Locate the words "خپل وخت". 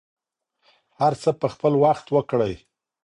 1.53-2.05